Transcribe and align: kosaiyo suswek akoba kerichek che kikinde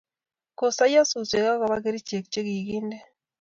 kosaiyo 0.59 1.01
suswek 1.11 1.47
akoba 1.53 1.83
kerichek 1.83 2.25
che 2.31 2.39
kikinde 2.47 2.97